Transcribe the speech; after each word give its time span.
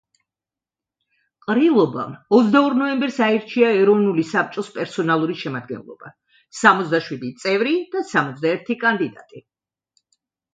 ყრილობამ 1.47 2.15
ოცდაორ 2.37 2.75
ნოემბერს 2.79 3.19
აირჩია 3.25 3.69
ეროვნული 3.81 4.25
საბჭოს 4.31 4.71
პერსონალური 4.79 5.37
შემადგენლობა- 5.43 6.11
სამოცდაშვიდი 6.61 7.31
წევრი 7.45 7.75
და 7.95 8.03
სამოცდაერთი 8.15 8.79
კანდიდატი. 8.87 9.45